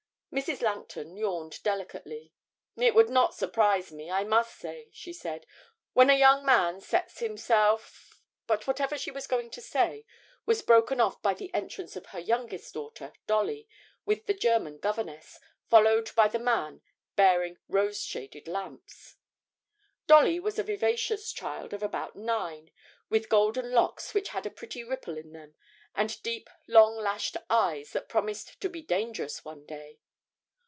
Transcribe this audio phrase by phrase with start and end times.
[0.33, 0.61] Mrs.
[0.61, 2.31] Langton yawned delicately.
[2.77, 5.45] 'It would not surprise me, I must say,' she said.
[5.91, 8.17] 'When a young man sets himself'
[8.47, 10.05] but whatever she was going to say
[10.45, 13.67] was broken off by the entrance of her youngest daughter Dolly,
[14.05, 15.37] with the German governess,
[15.69, 16.81] followed by the man
[17.17, 19.17] bearing rose shaded lamps.
[20.07, 22.71] Dolly was a vivacious child of about nine,
[23.09, 25.55] with golden locks which had a pretty ripple in them,
[25.93, 29.99] and deep long lashed eyes that promised to be dangerous one day.